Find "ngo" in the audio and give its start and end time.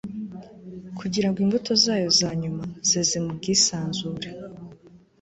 1.29-1.37